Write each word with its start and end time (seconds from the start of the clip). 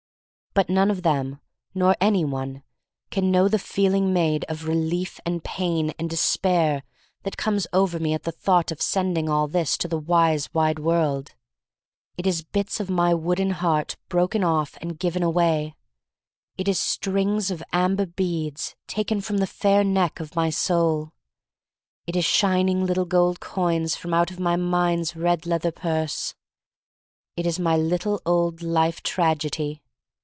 But 0.53 0.69
none 0.69 0.91
of 0.91 1.03
them, 1.03 1.39
nor 1.73 1.95
any 2.01 2.25
one, 2.25 2.63
can 3.09 3.31
know 3.31 3.47
the 3.47 3.57
feeling 3.57 4.11
made 4.11 4.43
of 4.49 4.67
relief 4.67 5.17
and 5.25 5.41
pain 5.41 5.93
and 5.97 6.09
despair 6.09 6.83
that 7.23 7.37
comes 7.37 7.67
over 7.71 8.01
me 8.01 8.13
at 8.13 8.23
the 8.23 8.33
thought 8.33 8.69
of 8.69 8.81
sending 8.81 9.29
all 9.29 9.47
this 9.47 9.77
to 9.77 9.87
the 9.87 9.97
wise 9.97 10.53
wide 10.53 10.77
world. 10.77 11.35
It 12.17 12.27
is 12.27 12.43
bits 12.43 12.81
of 12.81 12.89
my 12.89 13.13
wooden 13.13 13.51
heart 13.51 13.95
broken 14.09 14.43
off 14.43 14.77
and 14.81 14.99
given 14.99 15.23
away. 15.23 15.77
It 16.57 16.67
is 16.67 16.77
strings 16.77 17.49
of 17.49 17.63
amber 17.71 18.05
beads 18.05 18.75
322 18.89 19.37
THE 19.39 19.47
STORY 19.47 19.73
OF 19.73 19.85
MARY 19.85 19.93
MAC 19.93 20.19
LANE 20.19 20.25
taken 20.25 20.27
from 20.35 20.35
the 20.35 20.35
fair 20.35 20.35
neck 20.35 20.35
of 20.35 20.35
my 20.35 20.49
soul. 20.49 21.13
It 22.05 22.17
is 22.17 22.25
shining 22.25 22.85
little 22.85 23.05
gold 23.05 23.39
coins 23.39 23.95
from 23.95 24.13
out 24.13 24.31
of 24.31 24.37
my 24.37 24.57
mind's 24.57 25.15
red 25.15 25.45
leather 25.45 25.71
purse. 25.71 26.35
It 27.37 27.45
is 27.47 27.57
my 27.57 27.77
little 27.77 28.21
old 28.25 28.61
life 28.61 29.01
tragedy. 29.01 29.81